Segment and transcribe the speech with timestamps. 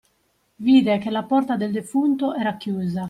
[0.57, 2.99] Vide che la porta del defunto era chiusa.